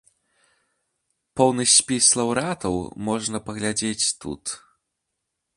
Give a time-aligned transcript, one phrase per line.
[1.41, 2.75] Поўны спіс лаўрэатаў
[3.11, 4.43] можна паглядзець тут.